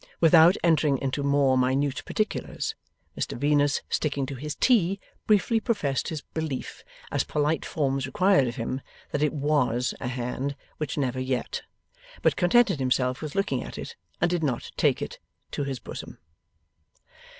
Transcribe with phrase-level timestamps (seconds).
[0.19, 2.73] Without entering into more minute particulars.
[3.15, 8.55] Mr Venus, sticking to his tea, briefly professed his belief as polite forms required of
[8.55, 11.61] him, that it WAS a hand which never yet.
[12.23, 15.19] But contented himself with looking at it, and did not take it
[15.51, 16.17] to his bosom.